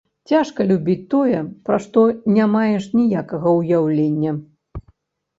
Цяжка 0.29 0.63
любіць 0.69 1.09
тое, 1.13 1.41
пра 1.67 1.77
што 1.83 2.05
не 2.37 2.47
маеш 2.53 2.87
ніякага 3.01 3.53
ўяўлення. 3.59 4.31